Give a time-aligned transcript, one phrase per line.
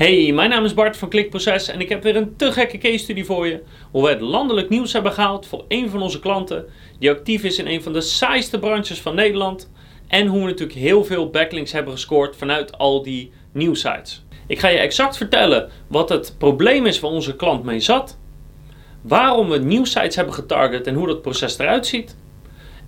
[0.00, 2.98] Hey, mijn naam is Bart van Klikproces en ik heb weer een te gekke case
[2.98, 3.62] study voor je.
[3.90, 6.64] Hoe we het landelijk nieuws hebben gehaald voor een van onze klanten
[6.98, 9.70] die actief is in een van de saaiste branches van Nederland.
[10.08, 14.24] En hoe we natuurlijk heel veel backlinks hebben gescoord vanuit al die nieuwsites.
[14.46, 18.18] Ik ga je exact vertellen wat het probleem is waar onze klant mee zat.
[19.02, 22.16] Waarom we nieuwsites hebben getarget en hoe dat proces eruit ziet.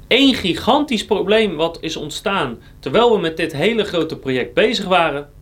[0.09, 5.41] Eén gigantisch probleem wat is ontstaan terwijl we met dit hele grote project bezig waren.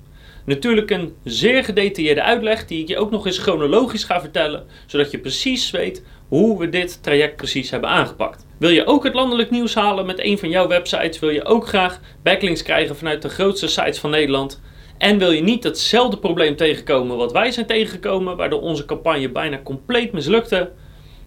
[0.51, 5.11] Natuurlijk een zeer gedetailleerde uitleg die ik je ook nog eens chronologisch ga vertellen, zodat
[5.11, 8.46] je precies weet hoe we dit traject precies hebben aangepakt.
[8.59, 11.18] Wil je ook het landelijk nieuws halen met een van jouw websites?
[11.18, 14.61] Wil je ook graag backlinks krijgen vanuit de grootste sites van Nederland?
[14.99, 19.61] En wil je niet hetzelfde probleem tegenkomen wat wij zijn tegengekomen, waardoor onze campagne bijna
[19.62, 20.71] compleet mislukte?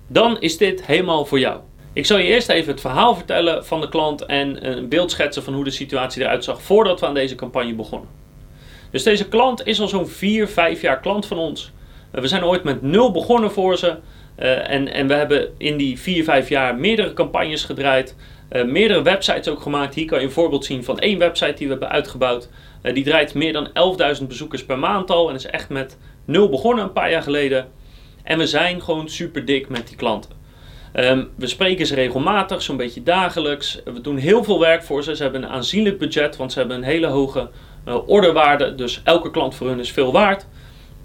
[0.08, 1.60] Dan is dit helemaal voor jou.
[1.94, 5.44] Ik zal je eerst even het verhaal vertellen van de klant en een beeld schetsen
[5.44, 8.23] van hoe de situatie eruit zag voordat we aan deze campagne begonnen.
[8.94, 11.72] Dus deze klant is al zo'n 4, 5 jaar klant van ons.
[12.12, 13.96] Eh, we zijn ooit met nul begonnen voor ze.
[14.40, 18.16] Uh, en, en we hebben in die 4, 5 jaar meerdere campagnes gedraaid.
[18.52, 19.96] Uh, meerdere websites ook gemaakt.
[19.96, 22.50] Hier kan je een voorbeeld zien van één website die we hebben uitgebouwd.
[22.94, 23.68] Die draait meer dan
[24.20, 25.30] 11.000 bezoekers per maand al.
[25.30, 27.68] En is echt met nul begonnen een paar jaar geleden.
[28.24, 30.32] En we zijn gewoon super dik met die klanten.
[30.96, 33.82] Um, we spreken ze regelmatig, zo'n beetje dagelijks.
[33.85, 35.16] We doen heel veel werk voor ze.
[35.16, 37.50] Ze hebben een aanzienlijk budget, want ze hebben een hele hoge
[38.05, 38.76] orderwaarde.
[38.76, 40.48] Dus elke klant voor hun is veel waard.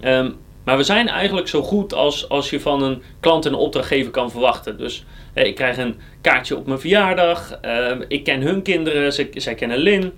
[0.01, 0.37] Um,
[0.69, 4.31] maar we zijn eigenlijk zo goed als, als je van een klant een opdrachtgever kan
[4.31, 4.79] verwachten.
[4.79, 7.59] Dus eh, ik krijg een kaartje op mijn verjaardag.
[7.65, 10.13] Uh, ik ken hun kinderen, ze, zij kennen Lin.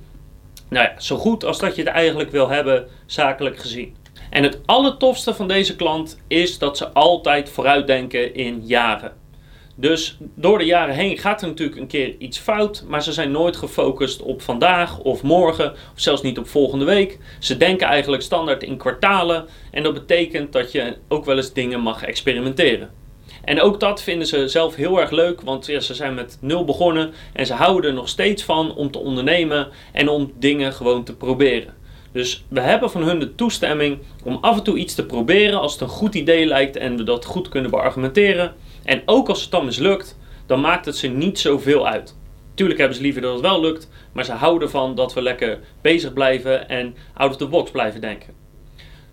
[0.69, 3.97] Nou ja, zo goed als dat je het eigenlijk wil hebben, zakelijk gezien.
[4.31, 9.13] En het allertofste van deze klant is dat ze altijd vooruitdenken in jaren.
[9.81, 13.31] Dus door de jaren heen gaat er natuurlijk een keer iets fout, maar ze zijn
[13.31, 17.19] nooit gefocust op vandaag of morgen, of zelfs niet op volgende week.
[17.39, 21.81] Ze denken eigenlijk standaard in kwartalen en dat betekent dat je ook wel eens dingen
[21.81, 22.91] mag experimenteren.
[23.45, 27.13] En ook dat vinden ze zelf heel erg leuk, want ze zijn met nul begonnen
[27.33, 31.17] en ze houden er nog steeds van om te ondernemen en om dingen gewoon te
[31.17, 31.75] proberen.
[32.13, 35.73] Dus we hebben van hun de toestemming om af en toe iets te proberen als
[35.73, 38.55] het een goed idee lijkt en we dat goed kunnen beargumenteren.
[38.85, 42.17] En ook als het dan mislukt, dan maakt het ze niet zoveel uit.
[42.55, 45.59] Tuurlijk hebben ze liever dat het wel lukt, maar ze houden ervan dat we lekker
[45.81, 48.35] bezig blijven en out of the box blijven denken.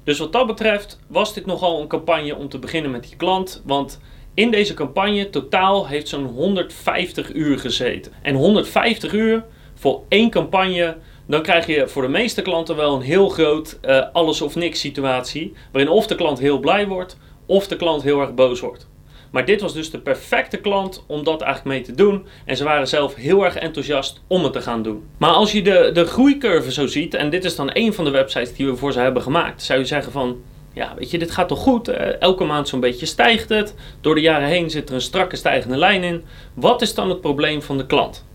[0.04, 3.62] Dus wat dat betreft was dit nogal een campagne om te beginnen met die klant,
[3.66, 4.00] want
[4.34, 8.12] in deze campagne totaal heeft zo'n 150 uur gezeten.
[8.22, 9.46] En 150 uur
[9.76, 10.98] voor één campagne,
[11.28, 14.80] dan krijg je voor de meeste klanten wel een heel groot uh, alles of niks
[14.80, 18.88] situatie, waarin of de klant heel blij wordt, of de klant heel erg boos wordt.
[19.32, 22.26] Maar dit was dus de perfecte klant om dat eigenlijk mee te doen.
[22.46, 25.04] En ze waren zelf heel erg enthousiast om het te gaan doen.
[25.18, 28.12] Maar als je de, de groeicurve zo ziet, en dit is dan een van de
[28.12, 30.42] websites die we voor ze hebben gemaakt, zou je zeggen van.
[30.74, 31.88] Ja, weet je, dit gaat toch goed?
[32.20, 33.76] elke maand zo'n beetje stijgt het.
[34.02, 36.24] Door de jaren heen zit er een strakke stijgende lijn in.
[36.54, 38.26] Wat is dan het probleem van de klant?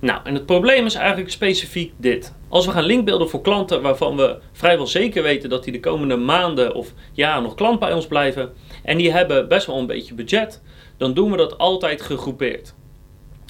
[0.00, 2.34] Nou, en het probleem is eigenlijk specifiek dit.
[2.48, 6.16] Als we gaan linkbeelden voor klanten waarvan we vrijwel zeker weten dat die de komende
[6.16, 8.52] maanden of jaren nog klant bij ons blijven,
[8.88, 10.62] en die hebben best wel een beetje budget,
[10.96, 12.74] dan doen we dat altijd gegroepeerd.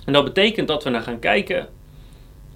[0.04, 1.68] En dat betekent dat we naar gaan kijken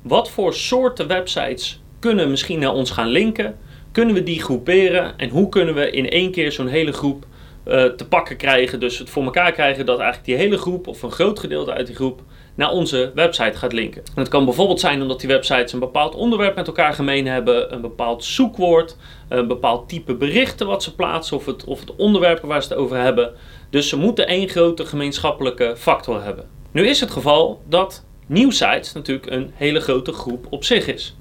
[0.02, 3.58] wat voor soorten websites kunnen misschien naar ons gaan linken,
[3.92, 7.26] kunnen we die groeperen en hoe kunnen we in één keer zo'n hele groep
[7.68, 8.80] uh, te pakken krijgen.
[8.80, 11.86] Dus het voor elkaar krijgen dat eigenlijk die hele groep of een groot gedeelte uit
[11.86, 12.22] die groep
[12.54, 14.02] naar onze website gaat linken.
[14.04, 17.72] En het kan bijvoorbeeld zijn omdat die websites een bepaald onderwerp met elkaar gemeen hebben,
[17.72, 18.96] een bepaald zoekwoord,
[19.28, 22.78] een bepaald type berichten wat ze plaatsen of het, of het onderwerp waar ze het
[22.78, 23.32] over hebben.
[23.70, 26.48] Dus ze moeten één grote gemeenschappelijke factor hebben.
[26.70, 31.16] Nu is het geval dat nieuwsites natuurlijk een hele grote groep op zich is.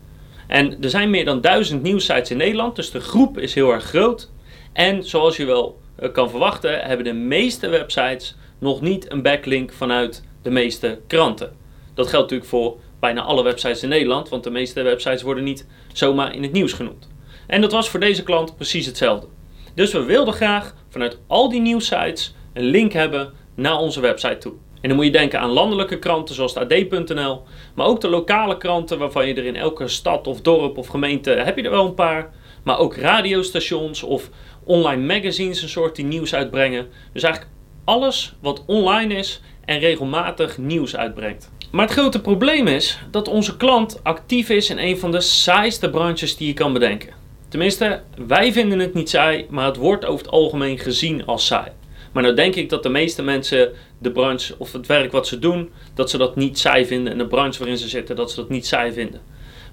[0.47, 3.83] En er zijn meer dan duizend nieuwsites in Nederland, dus de groep is heel erg
[3.83, 4.29] groot.
[4.73, 9.73] En zoals je wel eh, kan verwachten, hebben de meeste websites nog niet een backlink
[9.73, 11.55] vanuit de meeste kranten.
[11.93, 15.67] Dat geldt natuurlijk voor bijna alle websites in Nederland, want de meeste websites worden niet
[15.93, 17.07] zomaar in het nieuws genoemd.
[17.47, 19.27] En dat was voor deze klant precies hetzelfde.
[19.75, 24.53] Dus we wilden graag vanuit al die nieuwsites een link hebben naar onze website toe.
[24.81, 27.43] En dan moet je denken aan landelijke kranten zoals AD.nl,
[27.75, 31.29] maar ook de lokale kranten waarvan je er in elke stad of dorp of gemeente
[31.29, 32.33] heb je er wel een paar.
[32.63, 34.29] Maar ook radiostations of
[34.63, 36.87] online magazines, een soort die nieuws uitbrengen.
[37.13, 37.53] Dus eigenlijk
[37.83, 41.51] alles wat online is en regelmatig nieuws uitbrengt.
[41.71, 45.89] Maar het grote probleem is dat onze klant actief is in een van de saaiste
[45.89, 47.13] branches die je kan bedenken.
[47.49, 51.71] Tenminste, wij vinden het niet saai, maar het wordt over het algemeen gezien als saai.
[52.11, 55.39] Maar nou denk ik dat de meeste mensen de branche of het werk wat ze
[55.39, 58.35] doen, dat ze dat niet saai vinden en de branche waarin ze zitten, dat ze
[58.35, 59.21] dat niet saai vinden.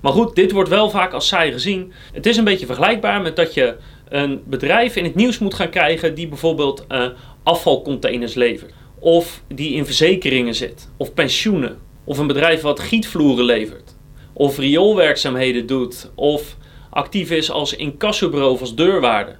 [0.00, 1.92] Maar goed, dit wordt wel vaak als saai gezien.
[2.12, 3.76] Het is een beetje vergelijkbaar met dat je
[4.08, 7.06] een bedrijf in het nieuws moet gaan krijgen die bijvoorbeeld uh,
[7.42, 8.72] afvalcontainers levert.
[9.00, 10.90] Of die in verzekeringen zit.
[10.96, 11.78] Of pensioenen.
[12.04, 13.96] Of een bedrijf wat gietvloeren levert.
[14.32, 16.10] Of rioolwerkzaamheden doet.
[16.14, 16.56] Of
[16.90, 19.36] actief is als incassobureau of als deurwaarde.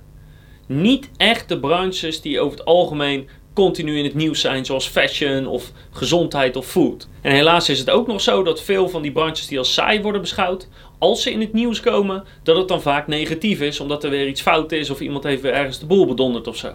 [0.67, 5.47] Niet echt de branches die over het algemeen continu in het nieuws zijn, zoals fashion
[5.47, 7.09] of gezondheid of food.
[7.21, 10.03] En helaas is het ook nog zo dat veel van die branches die als saai
[10.03, 10.69] worden beschouwd,
[10.99, 14.29] als ze in het nieuws komen, dat het dan vaak negatief is, omdat er weer
[14.29, 16.75] iets fout is of iemand heeft weer ergens de boel bedonderd of zo.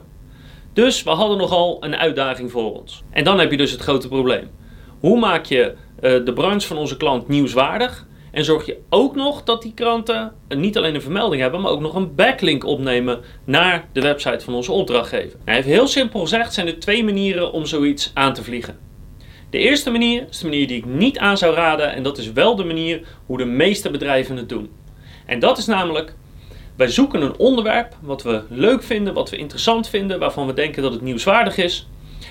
[0.73, 3.03] Dus we hadden nogal een uitdaging voor ons.
[3.09, 4.49] En dan heb je dus het grote probleem.
[4.99, 8.07] Hoe maak je uh, de branche van onze klant nieuwswaardig?
[8.31, 11.81] En zorg je ook nog dat die kranten niet alleen een vermelding hebben, maar ook
[11.81, 15.39] nog een backlink opnemen naar de website van onze opdrachtgever.
[15.45, 18.77] Nou, even heel simpel gezegd zijn er twee manieren om zoiets aan te vliegen.
[19.49, 22.31] De eerste manier is de manier die ik niet aan zou raden en dat is
[22.31, 24.71] wel de manier hoe de meeste bedrijven het doen.
[25.25, 26.15] En dat is namelijk,
[26.75, 30.81] wij zoeken een onderwerp wat we leuk vinden, wat we interessant vinden, waarvan we denken
[30.81, 31.87] dat het nieuwswaardig is.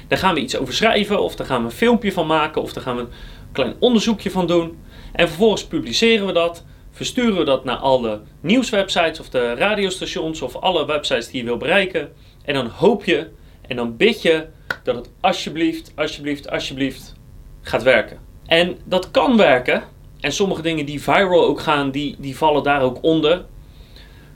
[0.08, 2.72] Daar gaan we iets over schrijven of daar gaan we een filmpje van maken of
[2.72, 3.08] daar gaan we een
[3.52, 4.78] klein onderzoekje van doen.
[5.12, 10.56] En vervolgens publiceren we dat, versturen we dat naar alle nieuwswebsites of de radiostations of
[10.56, 12.12] alle websites die je wil bereiken.
[12.44, 13.28] En dan hoop je
[13.68, 14.46] en dan bid je
[14.82, 17.14] dat het alsjeblieft, alsjeblieft, alsjeblieft
[17.62, 18.18] gaat werken.
[18.46, 19.82] En dat kan werken.
[20.20, 23.44] En sommige dingen die viral ook gaan, die, die vallen daar ook onder.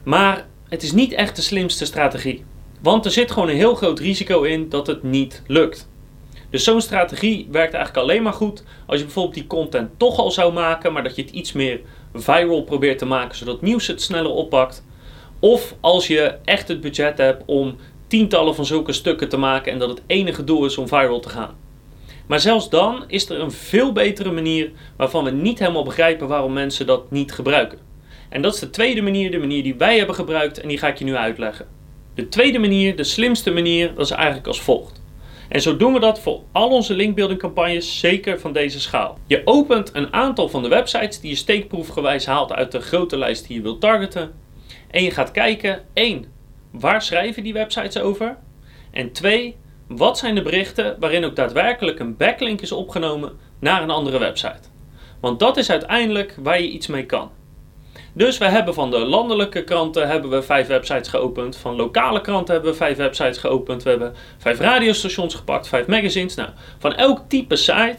[0.07, 2.45] Maar het is niet echt de slimste strategie.
[2.81, 5.89] Want er zit gewoon een heel groot risico in dat het niet lukt.
[6.49, 10.31] Dus zo'n strategie werkt eigenlijk alleen maar goed als je bijvoorbeeld die content toch al
[10.31, 11.79] zou maken, maar dat je het iets meer
[12.13, 14.85] viral probeert te maken, zodat nieuws het sneller oppakt.
[15.39, 17.75] Of als je echt het budget hebt om
[18.07, 21.29] tientallen van zulke stukken te maken en dat het enige doel is om viral te
[21.29, 21.55] gaan.
[22.27, 26.53] Maar zelfs dan is er een veel betere manier waarvan we niet helemaal begrijpen waarom
[26.53, 27.86] mensen dat niet gebruiken.
[28.29, 30.87] En dat is de tweede manier, de manier die wij hebben gebruikt en die ga
[30.87, 31.67] ik je nu uitleggen.
[32.15, 35.01] De tweede manier, de slimste manier, dat is eigenlijk als volgt.
[35.49, 39.17] En zo doen we dat voor al onze linkbuilding campagnes, zeker van deze schaal.
[39.27, 43.47] Je opent een aantal van de websites die je steekproefgewijs haalt uit de grote lijst
[43.47, 44.31] die je wilt targeten.
[44.91, 46.25] En je gaat kijken, 1.
[46.71, 48.37] Waar schrijven die websites over?
[48.91, 49.55] En 2.
[49.87, 54.69] Wat zijn de berichten waarin ook daadwerkelijk een backlink is opgenomen naar een andere website?
[55.21, 57.31] Want dat is uiteindelijk waar je iets mee kan.
[58.17, 61.57] Dus we hebben van de landelijke kranten hebben we vijf websites geopend.
[61.57, 63.83] Van lokale kranten hebben we vijf websites geopend.
[63.83, 66.35] We hebben vijf radiostations gepakt, vijf magazines.
[66.35, 67.97] Nou, van elk type site,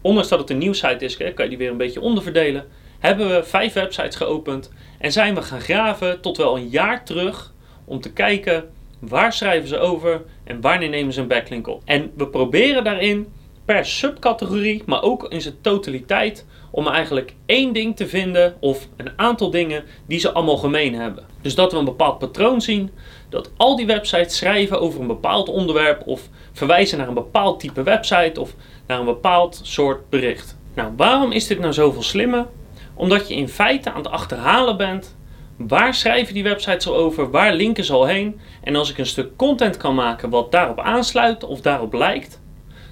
[0.00, 2.66] ondanks dat het een nieuwsite is, kan je die weer een beetje onderverdelen.
[2.98, 7.52] Hebben we vijf websites geopend en zijn we gaan graven tot wel een jaar terug
[7.84, 11.82] om te kijken waar schrijven ze over en wanneer nemen ze een backlink op.
[11.84, 13.32] En we proberen daarin
[13.64, 19.10] per subcategorie, maar ook in zijn totaliteit, om eigenlijk één ding te vinden of een
[19.16, 21.24] aantal dingen die ze allemaal gemeen hebben.
[21.42, 22.90] Dus dat we een bepaald patroon zien,
[23.28, 27.82] dat al die websites schrijven over een bepaald onderwerp of verwijzen naar een bepaald type
[27.82, 28.54] website of
[28.86, 30.56] naar een bepaald soort bericht.
[30.74, 32.46] Nou, waarom is dit nou zoveel slimmer?
[32.94, 35.16] Omdat je in feite aan het achterhalen bent
[35.56, 38.40] waar schrijven die websites al over, waar linken ze al heen.
[38.62, 42.40] En als ik een stuk content kan maken wat daarop aansluit of daarop lijkt,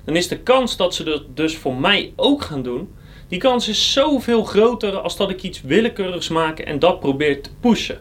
[0.05, 2.95] dan is de kans dat ze dat dus voor mij ook gaan doen,
[3.29, 7.51] die kans is zoveel groter als dat ik iets willekeurigs maak en dat probeer te
[7.61, 8.01] pushen.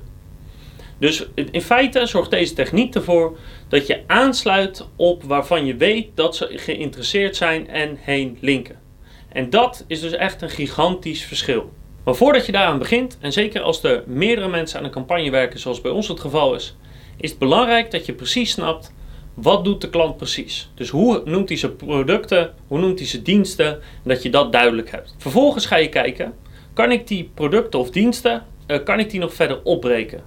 [0.97, 6.35] Dus in feite zorgt deze techniek ervoor dat je aansluit op waarvan je weet dat
[6.35, 8.79] ze geïnteresseerd zijn en heen linken.
[9.29, 11.71] En dat is dus echt een gigantisch verschil.
[12.03, 15.59] Maar voordat je daaraan begint, en zeker als er meerdere mensen aan een campagne werken,
[15.59, 16.75] zoals bij ons het geval is,
[17.17, 18.93] is het belangrijk dat je precies snapt
[19.33, 20.71] wat doet de klant precies?
[20.75, 24.51] Dus hoe noemt hij zijn producten, hoe noemt hij zijn diensten en dat je dat
[24.51, 25.15] duidelijk hebt.
[25.17, 26.33] Vervolgens ga je kijken,
[26.73, 30.23] kan ik die producten of diensten, uh, kan ik die nog verder opbreken?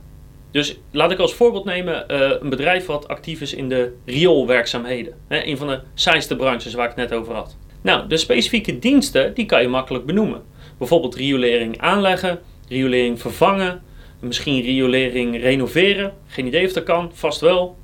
[0.50, 5.14] Dus laat ik als voorbeeld nemen uh, een bedrijf wat actief is in de rioolwerkzaamheden.
[5.28, 7.56] Hè, een van de saaiste branches waar ik het net over had.
[7.80, 10.42] Nou, de specifieke diensten die kan je makkelijk benoemen.
[10.78, 13.82] Bijvoorbeeld riolering aanleggen, riolering vervangen,
[14.20, 16.12] misschien riolering renoveren.
[16.26, 17.76] Geen idee of dat kan, vast wel.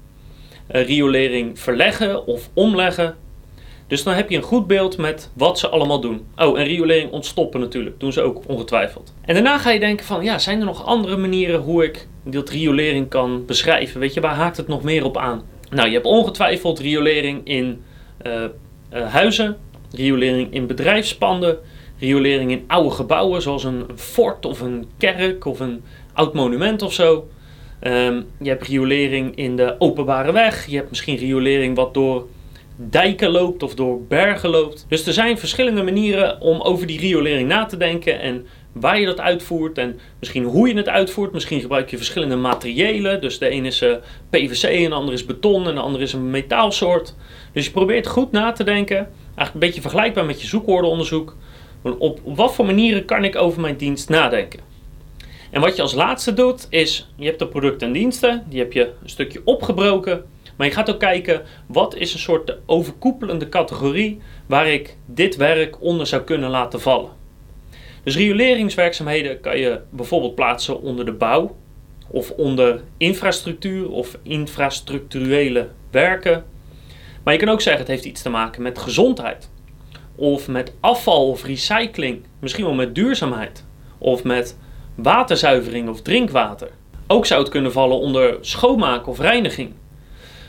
[0.72, 3.16] Uh, riolering verleggen of omleggen.
[3.86, 6.26] Dus dan heb je een goed beeld met wat ze allemaal doen.
[6.36, 8.00] Oh, en riolering ontstoppen natuurlijk.
[8.00, 9.14] Doen ze ook ongetwijfeld.
[9.24, 12.48] En daarna ga je denken van, ja, zijn er nog andere manieren hoe ik dat
[12.48, 14.00] riolering kan beschrijven?
[14.00, 15.42] Weet je, waar haakt het nog meer op aan?
[15.70, 17.82] Nou, je hebt ongetwijfeld riolering in
[18.26, 18.32] uh,
[18.94, 19.56] uh, huizen,
[19.92, 21.58] riolering in bedrijfspanden,
[21.98, 26.92] riolering in oude gebouwen zoals een fort of een kerk of een oud monument of
[26.92, 27.28] zo.
[27.82, 30.66] Um, je hebt riolering in de openbare weg.
[30.66, 32.26] Je hebt misschien riolering wat door
[32.76, 34.86] dijken loopt of door bergen loopt.
[34.88, 39.06] Dus er zijn verschillende manieren om over die riolering na te denken en waar je
[39.06, 41.32] dat uitvoert en misschien hoe je het uitvoert.
[41.32, 43.20] Misschien gebruik je verschillende materialen.
[43.20, 43.94] Dus de ene is uh,
[44.30, 47.14] PVC en de is beton en de andere is een metaalsoort.
[47.52, 48.96] Dus je probeert goed na te denken.
[48.96, 51.36] Eigenlijk een beetje vergelijkbaar met je zoekwoordenonderzoek.
[51.82, 54.69] Op wat voor manieren kan ik over mijn dienst nadenken?
[55.50, 58.72] En wat je als laatste doet is, je hebt de producten en diensten, die heb
[58.72, 60.24] je een stukje opgebroken.
[60.56, 65.82] Maar je gaat ook kijken, wat is een soort overkoepelende categorie waar ik dit werk
[65.82, 67.10] onder zou kunnen laten vallen.
[68.02, 71.56] Dus rioleringswerkzaamheden kan je bijvoorbeeld plaatsen onder de bouw
[72.08, 76.44] of onder infrastructuur of infrastructurele werken.
[77.22, 79.50] Maar je kan ook zeggen het heeft iets te maken met gezondheid
[80.14, 83.64] of met afval of recycling, misschien wel met duurzaamheid
[83.98, 84.56] of met
[85.02, 86.70] waterzuivering of drinkwater.
[87.06, 89.72] Ook zou het kunnen vallen onder schoonmaak of reiniging.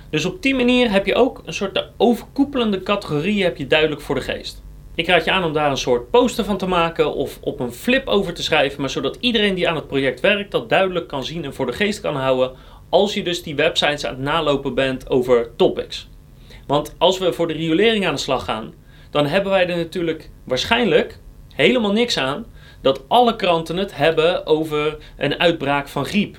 [0.10, 4.02] Dus op die manier heb je ook een soort de overkoepelende categorieën heb je duidelijk
[4.02, 4.64] voor de geest.
[4.96, 7.72] Ik raad je aan om daar een soort poster van te maken of op een
[7.72, 11.24] flip over te schrijven, maar zodat iedereen die aan het project werkt dat duidelijk kan
[11.24, 12.52] zien en voor de geest kan houden
[12.90, 16.10] als je dus die websites aan het nalopen bent over topics.
[16.68, 18.74] Want als we voor de riolering aan de slag gaan,
[19.10, 21.20] dan hebben wij er natuurlijk waarschijnlijk
[21.54, 22.46] helemaal niks aan
[22.82, 26.38] dat alle kranten het hebben over een uitbraak van griep.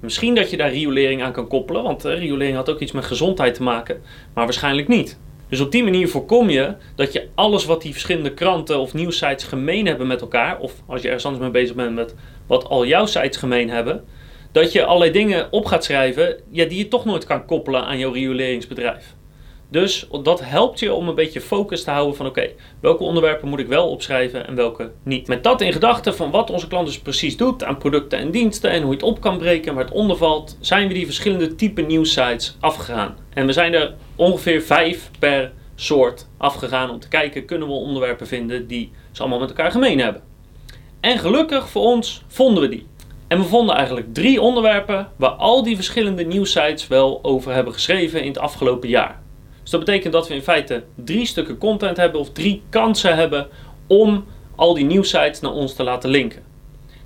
[0.00, 3.04] Misschien dat je daar riolering aan kan koppelen, want uh, riolering had ook iets met
[3.04, 4.02] gezondheid te maken,
[4.34, 5.18] maar waarschijnlijk niet.
[5.48, 9.44] Dus op die manier voorkom je dat je alles wat die verschillende kranten of nieuwsites
[9.44, 12.14] gemeen hebben met elkaar, of als je ergens anders mee bezig bent met
[12.46, 14.04] wat al jouw sites gemeen hebben,
[14.52, 17.98] dat je allerlei dingen op gaat schrijven ja, die je toch nooit kan koppelen aan
[17.98, 19.14] jouw rioleringsbedrijf.
[19.68, 23.58] Dus dat helpt je om een beetje focus te houden van oké, welke onderwerpen moet
[23.58, 25.28] ik wel opschrijven en welke niet.
[25.28, 28.70] Met dat in gedachten van wat onze klant dus precies doet aan producten en diensten
[28.70, 31.04] en hoe je het op kan breken en waar het onder valt, zijn we die
[31.04, 33.16] verschillende type nieuwsites afgegaan.
[33.34, 38.26] En we zijn er ongeveer vijf per soort afgegaan om te kijken, kunnen we onderwerpen
[38.26, 40.22] vinden die ze allemaal met elkaar gemeen hebben.
[41.00, 42.86] En gelukkig voor ons vonden we die.
[43.28, 48.20] En we vonden eigenlijk drie onderwerpen waar al die verschillende nieuwsites wel over hebben geschreven
[48.20, 49.24] in het afgelopen jaar.
[49.66, 53.48] Dus dat betekent dat we in feite drie stukken content hebben of drie kansen hebben
[53.86, 54.24] om
[54.56, 56.42] al die nieuwsites naar ons te laten linken.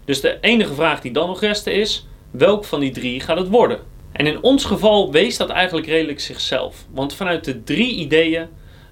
[0.05, 3.49] Dus de enige vraag die dan nog restte is, welk van die drie gaat het
[3.49, 3.79] worden?
[4.13, 6.87] En in ons geval wees dat eigenlijk redelijk zichzelf.
[6.91, 8.49] Want vanuit de drie ideeën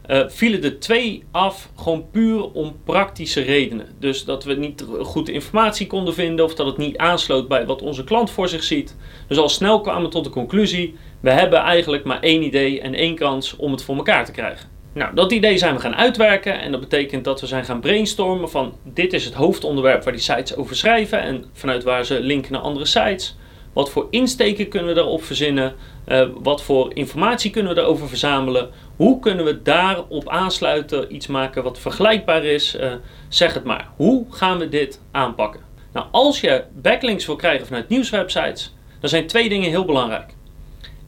[0.09, 3.87] uh, vielen er twee af gewoon puur om praktische redenen.
[3.99, 7.83] Dus dat we niet goed informatie konden vinden of dat het niet aansloot bij wat
[7.83, 8.97] onze klant voor zich ziet.
[9.27, 12.95] Dus al snel kwamen we tot de conclusie, we hebben eigenlijk maar één idee en
[12.95, 14.69] één kans om het voor elkaar te krijgen.
[14.93, 18.51] Nou, dat idee zijn we gaan uitwerken en dat betekent dat we zijn gaan brainstormen
[18.51, 22.53] van dit is het hoofdonderwerp waar die sites over schrijven en vanuit waar ze linken
[22.53, 23.37] naar andere sites.
[23.79, 25.75] Wat voor insteken kunnen we daarop verzinnen?
[26.07, 28.71] Uh, wat voor informatie kunnen we daarover verzamelen?
[28.97, 32.77] Hoe kunnen we daarop aansluiten, iets maken wat vergelijkbaar is?
[32.77, 32.93] Uh,
[33.29, 33.89] zeg het maar.
[33.97, 35.61] Hoe gaan we dit aanpakken?
[35.93, 40.35] Nou, als je backlinks wil krijgen vanuit nieuwswebsites, dan zijn twee dingen heel belangrijk.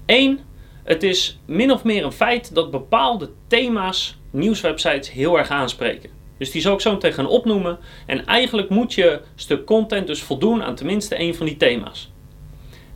[0.07, 0.41] Eén,
[0.85, 6.11] het is min of meer een feit dat bepaalde thema's nieuwswebsites heel erg aanspreken.
[6.39, 7.79] Dus die zal ik zo meteen gaan opnoemen.
[8.07, 12.11] En eigenlijk moet je stuk content dus voldoen aan tenminste één van die thema's.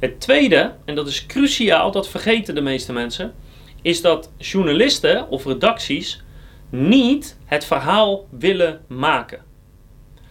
[0.05, 3.35] Het tweede, en dat is cruciaal, dat vergeten de meeste mensen,
[3.83, 6.23] is dat journalisten of redacties
[6.71, 9.43] niet het verhaal willen maken.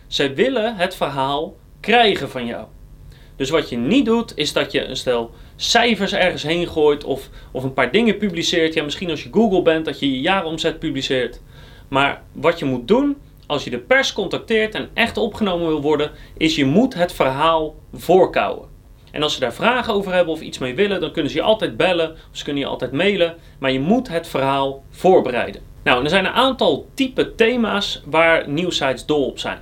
[0.08, 2.66] Zij willen het verhaal krijgen van jou.
[3.36, 7.30] Dus wat je niet doet, is dat je een stel cijfers ergens heen gooit of,
[7.52, 8.74] of een paar dingen publiceert.
[8.74, 11.42] Ja, misschien als je Google bent, dat je je jaaromzet publiceert.
[11.88, 16.12] Maar wat je moet doen, als je de pers contacteert en echt opgenomen wil worden,
[16.38, 18.73] is je moet het verhaal voorkouwen.
[19.14, 21.44] En als ze daar vragen over hebben of iets mee willen, dan kunnen ze je
[21.44, 23.36] altijd bellen of ze kunnen je altijd mailen.
[23.60, 25.62] Maar je moet het verhaal voorbereiden.
[25.84, 29.58] Nou, er zijn een aantal type thema's waar nieuwsites dol op zijn.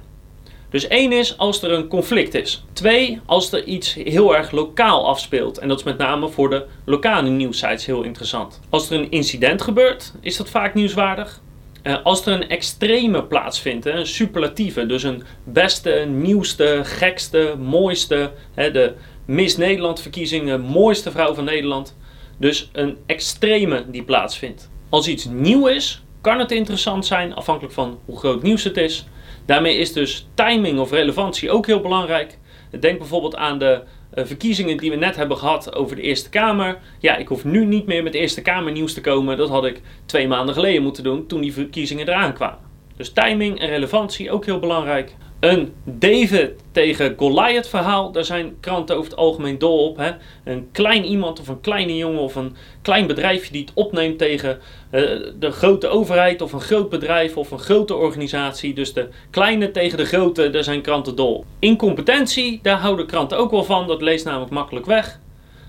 [0.70, 2.64] Dus één is als er een conflict is.
[2.74, 5.58] Twee, als er iets heel erg lokaal afspeelt.
[5.58, 8.60] En dat is met name voor de lokale nieuwsites heel interessant.
[8.70, 11.42] Als er een incident gebeurt, is dat vaak nieuwswaardig.
[11.84, 18.94] Uh, als er een extreme plaatsvindt, een superlatieve, dus een beste, nieuwste, gekste, mooiste, de
[19.32, 21.98] Miss Nederland verkiezingen, mooiste vrouw van Nederland.
[22.38, 24.70] Dus een extreme die plaatsvindt.
[24.90, 29.06] Als iets nieuw is, kan het interessant zijn, afhankelijk van hoe groot nieuws het is.
[29.46, 32.38] Daarmee is dus timing of relevantie ook heel belangrijk.
[32.80, 33.82] Denk bijvoorbeeld aan de
[34.16, 36.78] uh, verkiezingen die we net hebben gehad over de Eerste Kamer.
[37.00, 39.38] Ja, ik hoef nu niet meer met Eerste Kamer nieuws te komen.
[39.38, 42.60] Dat had ik twee maanden geleden moeten doen toen die verkiezingen eraan kwamen.
[42.98, 45.16] Dus timing en relevantie ook heel belangrijk.
[45.42, 49.98] Een David tegen Goliath verhaal, daar zijn kranten over het algemeen dol op.
[49.98, 50.12] Hè?
[50.44, 54.60] Een klein iemand of een kleine jongen of een klein bedrijfje die het opneemt tegen
[54.92, 55.02] uh,
[55.40, 58.74] de grote overheid of een groot bedrijf of een grote organisatie.
[58.74, 61.46] Dus de kleine tegen de grote, daar zijn kranten dol.
[61.60, 65.20] Incompetentie, daar houden kranten ook wel van, dat leest namelijk makkelijk weg.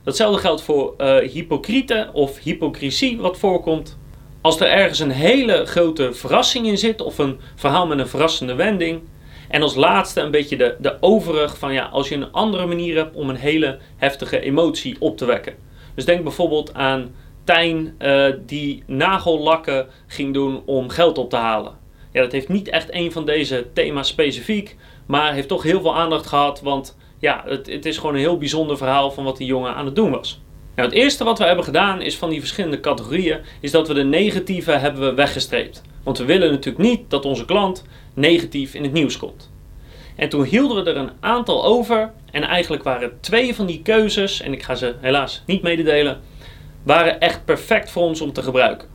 [0.04, 3.98] Datzelfde geldt voor uh, hypocriete of hypocrisie wat voorkomt.
[4.40, 8.54] Als er ergens een hele grote verrassing in zit of een verhaal met een verrassende
[8.54, 9.00] wending,
[9.52, 12.96] en als laatste een beetje de, de overig van ja, als je een andere manier
[12.96, 15.54] hebt om een hele heftige emotie op te wekken.
[15.94, 21.72] Dus denk bijvoorbeeld aan Tijn uh, die nagellakken ging doen om geld op te halen.
[22.12, 25.96] Ja, dat heeft niet echt een van deze thema's specifiek, maar heeft toch heel veel
[25.96, 29.46] aandacht gehad, want ja, het, het is gewoon een heel bijzonder verhaal van wat die
[29.46, 30.40] jongen aan het doen was.
[30.74, 33.94] Nou, het eerste wat we hebben gedaan is van die verschillende categorieën, is dat we
[33.94, 35.82] de negatieve hebben we weggestreept.
[36.02, 39.50] Want we willen natuurlijk niet dat onze klant negatief in het nieuws komt.
[40.16, 42.12] En toen hielden we er een aantal over.
[42.30, 46.20] En eigenlijk waren twee van die keuzes, en ik ga ze helaas niet mededelen,
[46.82, 48.88] waren echt perfect voor ons om te gebruiken.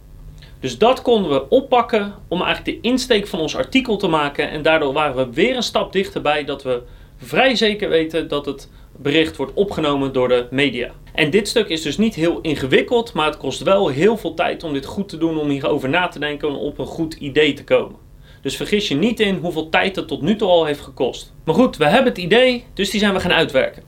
[0.60, 4.50] Dus dat konden we oppakken om eigenlijk de insteek van ons artikel te maken.
[4.50, 6.82] En daardoor waren we weer een stap dichterbij dat we
[7.18, 10.92] vrij zeker weten dat het bericht wordt opgenomen door de media.
[11.14, 14.64] En dit stuk is dus niet heel ingewikkeld, maar het kost wel heel veel tijd
[14.64, 17.54] om dit goed te doen, om hierover na te denken en op een goed idee
[17.54, 18.07] te komen.
[18.48, 21.34] Dus vergis je niet in hoeveel tijd het tot nu toe al heeft gekost.
[21.44, 23.84] Maar goed, we hebben het idee, dus die zijn we gaan uitwerken.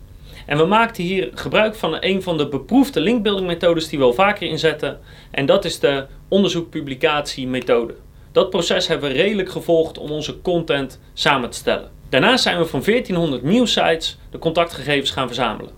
[0.46, 4.14] En we maakten hier gebruik van een van de beproefde linkbuilding methodes die we al
[4.14, 5.00] vaker inzetten.
[5.32, 7.96] En dat is de onderzoek-publicatie methode.
[8.32, 11.92] Dat proces hebben we redelijk gevolgd om onze content samen te stellen.
[12.10, 15.72] Daarnaast zijn we van 1400 nieuwsites de contactgegevens gaan verzamelen.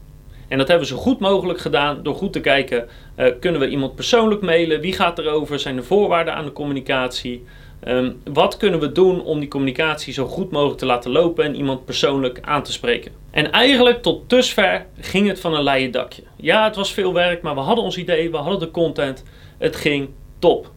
[0.47, 3.67] En dat hebben we zo goed mogelijk gedaan door goed te kijken, uh, kunnen we
[3.67, 7.43] iemand persoonlijk mailen, wie gaat erover, zijn er voorwaarden aan de communicatie,
[7.87, 11.55] um, wat kunnen we doen om die communicatie zo goed mogelijk te laten lopen en
[11.55, 13.11] iemand persoonlijk aan te spreken.
[13.31, 16.23] En eigenlijk tot dusver ging het van een leien dakje.
[16.35, 19.23] Ja, het was veel werk, maar we hadden ons idee, we hadden de content,
[19.57, 20.09] het ging
[20.39, 20.71] top.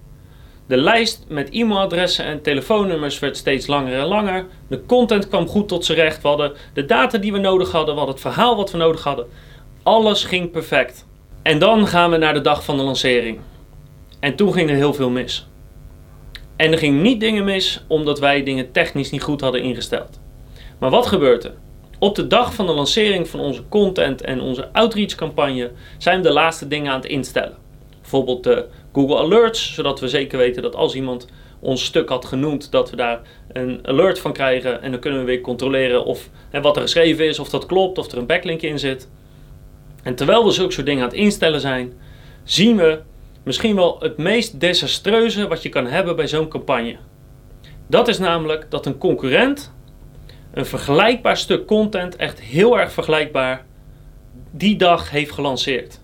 [0.67, 4.47] De lijst met e-mailadressen en telefoonnummers werd steeds langer en langer.
[4.69, 6.23] De content kwam goed tot zijn recht.
[6.23, 7.95] We hadden de data die we nodig hadden.
[7.95, 9.27] We hadden het verhaal wat we nodig hadden.
[9.83, 11.07] Alles ging perfect.
[11.43, 13.39] En dan gaan we naar de dag van de lancering.
[14.21, 15.47] En toen ging er heel veel mis.
[16.57, 20.21] En er gingen niet dingen mis omdat wij dingen technisch niet goed hadden ingesteld.
[20.79, 21.55] Maar wat gebeurt er?
[21.99, 26.23] Op de dag van de lancering van onze content en onze outreach campagne zijn we
[26.23, 27.57] de laatste dingen aan het instellen.
[28.01, 31.27] Bijvoorbeeld de Google Alerts, zodat we zeker weten dat als iemand
[31.61, 33.21] ons stuk had genoemd, dat we daar
[33.53, 34.83] een alert van krijgen.
[34.83, 37.99] En dan kunnen we weer controleren of hè, wat er geschreven is, of dat klopt,
[37.99, 39.09] of er een backlink in zit.
[40.03, 41.93] En terwijl we zulke soort dingen aan het instellen zijn,
[42.43, 43.01] zien we
[43.45, 46.97] misschien wel het meest desastreuze wat je kan hebben bij zo'n campagne.
[47.87, 49.73] Dat is namelijk dat een concurrent
[50.55, 53.65] een vergelijkbaar stuk content, echt heel erg vergelijkbaar,
[54.51, 56.01] die dag heeft gelanceerd.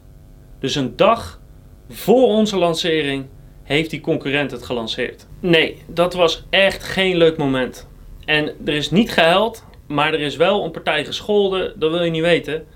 [0.59, 1.41] Dus een dag
[1.89, 3.27] voor onze lancering
[3.63, 5.27] heeft die concurrent het gelanceerd.
[5.41, 7.89] Nee, dat was echt geen leuk moment.
[8.25, 12.11] En er is niet gehuild, maar er is wel een partij gescholden, dat wil je
[12.11, 12.67] niet weten.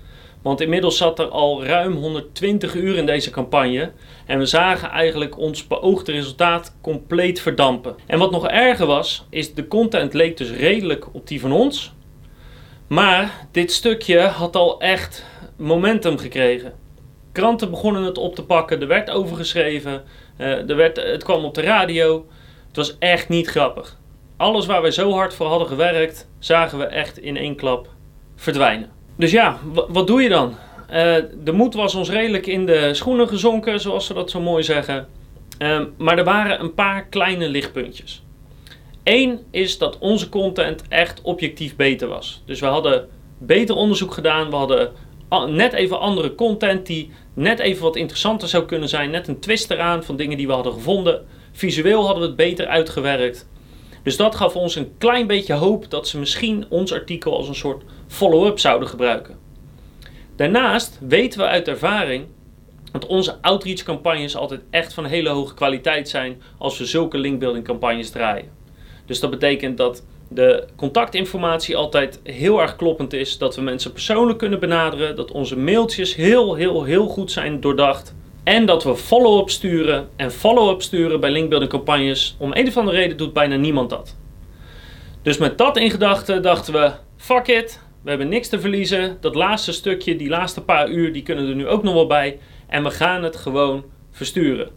[0.45, 3.91] Want inmiddels zat er al ruim 120 uur in deze campagne.
[4.25, 7.95] En we zagen eigenlijk ons beoogde resultaat compleet verdampen.
[8.05, 11.93] En wat nog erger was, is de content leek dus redelijk op die van ons.
[12.87, 15.25] Maar dit stukje had al echt
[15.57, 16.73] momentum gekregen.
[17.31, 20.03] Kranten begonnen het op te pakken, er werd overgeschreven,
[20.37, 22.25] uh, er werd, het kwam op de radio.
[22.67, 23.97] Het was echt niet grappig.
[24.37, 27.87] Alles waar wij zo hard voor hadden gewerkt, zagen we echt in één klap
[28.35, 28.94] verdwijnen.
[29.15, 30.55] Dus ja, wat doe je dan?
[30.89, 34.63] Uh, de moed was ons redelijk in de schoenen gezonken, zoals ze dat zo mooi
[34.63, 35.07] zeggen.
[35.59, 38.23] Uh, maar er waren een paar kleine lichtpuntjes.
[39.03, 42.41] Eén is dat onze content echt objectief beter was.
[42.45, 44.49] Dus we hadden beter onderzoek gedaan.
[44.49, 44.91] We hadden
[45.55, 49.09] net even andere content die net even wat interessanter zou kunnen zijn.
[49.09, 51.25] Net een twist eraan van dingen die we hadden gevonden.
[51.51, 53.47] Visueel hadden we het beter uitgewerkt.
[54.03, 57.55] Dus dat gaf ons een klein beetje hoop dat ze misschien ons artikel als een
[57.55, 57.83] soort
[58.15, 59.37] follow-up zouden gebruiken.
[60.35, 62.25] Daarnaast weten we uit ervaring
[62.91, 67.65] dat onze outreach campagnes altijd echt van hele hoge kwaliteit zijn als we zulke linkbuilding
[67.65, 68.49] campagnes draaien.
[69.05, 74.37] Dus dat betekent dat de contactinformatie altijd heel erg kloppend is, dat we mensen persoonlijk
[74.39, 78.15] kunnen benaderen, dat onze mailtjes heel, heel, heel goed zijn doordacht.
[78.43, 80.07] En dat we follow-up sturen.
[80.15, 84.15] En follow-up sturen bij linkbuilding campagnes, om een of andere reden doet bijna niemand dat.
[85.21, 89.17] Dus met dat in gedachten dachten we, fuck it, we hebben niks te verliezen.
[89.21, 92.39] Dat laatste stukje, die laatste paar uur, die kunnen er nu ook nog wel bij.
[92.67, 94.69] En we gaan het gewoon versturen.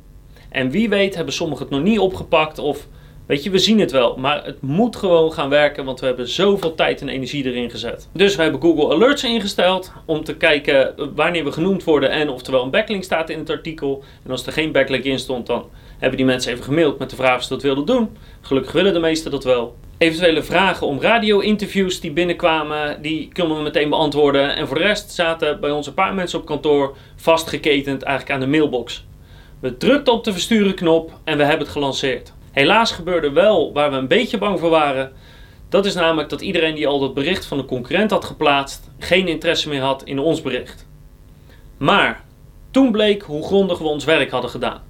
[0.51, 2.87] En wie weet hebben sommigen het nog niet opgepakt of
[3.29, 6.29] Weet je, we zien het wel, maar het moet gewoon gaan werken, want we hebben
[6.29, 8.09] zoveel tijd en energie erin gezet.
[8.13, 12.47] Dus we hebben Google Alerts ingesteld om te kijken wanneer we genoemd worden en of
[12.47, 14.05] er wel een backlink staat in het artikel.
[14.25, 15.65] En als er geen backlink in stond, dan
[15.99, 18.17] hebben die mensen even gemaild met de vraag of ze dat wilden doen.
[18.41, 19.77] Gelukkig willen de meesten dat wel.
[19.99, 24.57] Eventuele vragen om radio-interviews die binnenkwamen, die konden we meteen beantwoorden.
[24.57, 28.51] En voor de rest zaten bij ons een paar mensen op kantoor vastgeketend eigenlijk aan
[28.51, 29.05] de mailbox.
[29.61, 32.37] We drukten op de versturen knop en we hebben het gelanceerd.
[32.53, 35.13] Helaas gebeurde wel waar we een beetje bang voor waren.
[35.69, 39.29] Dat is namelijk dat iedereen die al dat bericht van de concurrent had geplaatst, geen
[39.29, 40.87] interesse meer had in ons bericht.
[41.77, 42.25] Maar
[42.71, 44.83] toen bleek hoe grondig we ons werk hadden gedaan.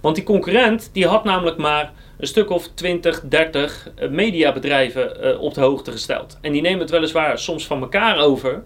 [0.00, 5.40] Want die concurrent die had namelijk maar een stuk of 20, 30 eh, mediabedrijven uh,
[5.40, 6.38] op de hoogte gesteld.
[6.40, 8.64] En die nemen het weliswaar soms van elkaar over.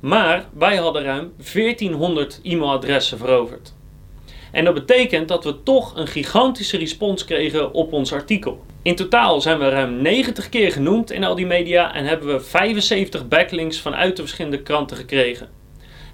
[0.00, 3.74] Maar wij hadden ruim 1400 e-mailadressen veroverd.
[4.52, 8.64] En dat betekent dat we toch een gigantische respons kregen op ons artikel.
[8.82, 12.40] In totaal zijn we ruim 90 keer genoemd in al die media en hebben we
[12.40, 15.48] 75 backlinks vanuit de verschillende kranten gekregen.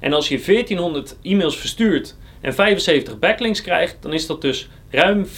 [0.01, 5.27] En als je 1400 e-mails verstuurt en 75 backlinks krijgt, dan is dat dus ruim
[5.27, 5.29] 5%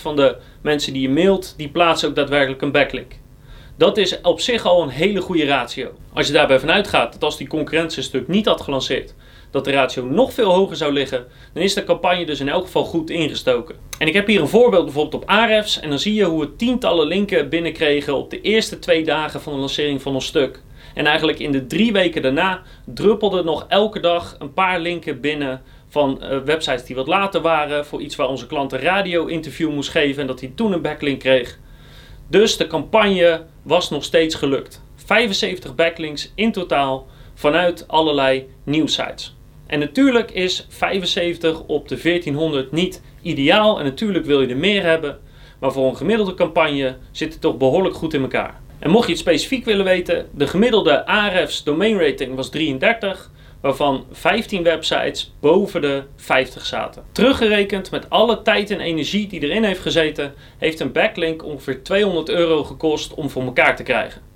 [0.00, 3.12] van de mensen die je mailt, die plaatsen ook daadwerkelijk een backlink.
[3.76, 5.92] Dat is op zich al een hele goede ratio.
[6.12, 9.14] Als je daarbij vanuit gaat dat als die concurrentie een stuk niet had gelanceerd,
[9.50, 12.64] dat de ratio nog veel hoger zou liggen, dan is de campagne dus in elk
[12.64, 13.74] geval goed ingestoken.
[13.98, 16.56] En ik heb hier een voorbeeld bijvoorbeeld op Ahrefs en dan zie je hoe we
[16.56, 20.60] tientallen linken binnenkregen op de eerste twee dagen van de lancering van ons stuk.
[20.94, 25.62] En eigenlijk in de drie weken daarna druppelde nog elke dag een paar linken binnen
[25.88, 29.90] van uh, websites die wat later waren voor iets waar onze klant een radio-interview moest
[29.90, 31.58] geven en dat hij toen een backlink kreeg.
[32.28, 34.82] Dus de campagne was nog steeds gelukt.
[34.94, 39.34] 75 backlinks in totaal vanuit allerlei nieuwsites.
[39.70, 44.82] En natuurlijk is 75 op de 1400 niet ideaal en natuurlijk wil je er meer
[44.82, 45.18] hebben,
[45.60, 48.60] maar voor een gemiddelde campagne zit het toch behoorlijk goed in elkaar.
[48.78, 53.30] En mocht je het specifiek willen weten, de gemiddelde Ahrefs domain rating was 33,
[53.60, 57.02] waarvan 15 websites boven de 50 zaten.
[57.12, 62.28] Teruggerekend met alle tijd en energie die erin heeft gezeten, heeft een backlink ongeveer 200
[62.28, 64.29] euro gekost om voor elkaar te krijgen.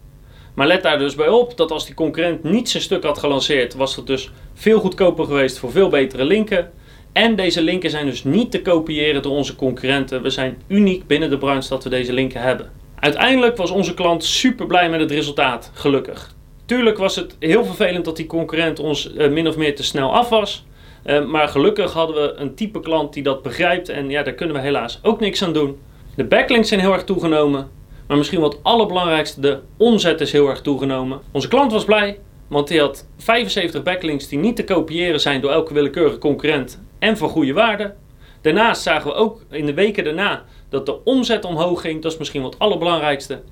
[0.55, 3.75] Maar let daar dus bij op dat als die concurrent niet zijn stuk had gelanceerd,
[3.75, 6.71] was het dus veel goedkoper geweest voor veel betere linken.
[7.13, 10.23] En deze linken zijn dus niet te kopiëren door onze concurrenten.
[10.23, 12.71] We zijn uniek binnen de branche dat we deze linken hebben.
[13.01, 16.35] Uiteindelijk was onze klant super blij met het resultaat, gelukkig.
[16.65, 20.13] Tuurlijk was het heel vervelend dat die concurrent ons uh, min of meer te snel
[20.13, 20.65] af was.
[21.07, 24.57] Uh, maar gelukkig hadden we een type klant die dat begrijpt en ja, daar kunnen
[24.57, 25.79] we helaas ook niks aan doen.
[26.17, 27.71] De backlinks zijn heel erg toegenomen.
[28.07, 31.21] Maar misschien wat allerbelangrijkste, de omzet is heel erg toegenomen.
[31.33, 35.51] Onze klant was blij, want hij had 75 backlinks die niet te kopiëren zijn door
[35.51, 37.95] elke willekeurige concurrent en van goede waarde.
[38.41, 42.03] Daarnaast zagen we ook in de weken daarna dat de omzet omhoog ging.
[42.03, 43.43] Dat is misschien wat allerbelangrijkste.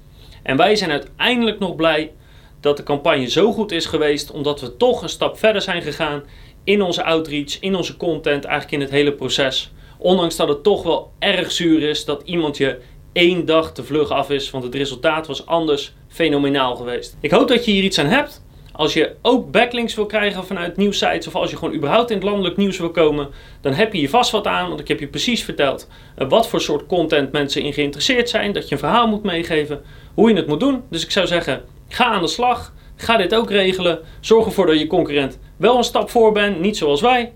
[0.43, 2.13] En wij zijn uiteindelijk nog blij
[2.61, 6.23] dat de campagne zo goed is geweest, omdat we toch een stap verder zijn gegaan
[6.65, 9.73] in onze outreach, in onze content, eigenlijk in het hele proces.
[9.99, 12.79] Ondanks dat het toch wel erg zuur is dat iemand je
[13.13, 17.17] één dag te vlug af is, want het resultaat was anders fenomenaal geweest.
[17.21, 18.43] Ik hoop dat je hier iets aan hebt.
[18.73, 22.25] Als je ook backlinks wil krijgen vanuit nieuwsites of als je gewoon überhaupt in het
[22.25, 23.29] landelijk nieuws wil komen,
[23.61, 26.49] dan heb je hier vast wat aan, want ik heb je precies verteld eh, wat
[26.49, 29.83] voor soort content mensen in geïnteresseerd zijn, dat je een verhaal moet meegeven,
[30.15, 30.83] hoe je het moet doen.
[30.91, 34.79] Dus ik zou zeggen, ga aan de slag, ga dit ook regelen, zorg ervoor dat
[34.79, 37.33] je concurrent wel een stap voor bent, niet zoals wij.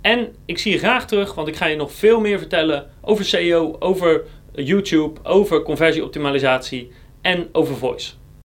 [0.00, 3.24] En ik zie je graag terug, want ik ga je nog veel meer vertellen over
[3.24, 4.22] SEO, over
[4.64, 8.19] YouTube, over conversieoptimalisatie en over voice.